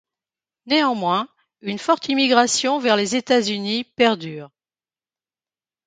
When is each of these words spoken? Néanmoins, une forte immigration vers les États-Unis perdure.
Néanmoins, 0.65 1.29
une 1.61 1.77
forte 1.77 2.09
immigration 2.09 2.79
vers 2.79 2.95
les 2.95 3.15
États-Unis 3.15 3.83
perdure. 3.83 4.49